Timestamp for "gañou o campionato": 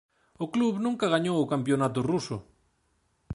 1.13-1.99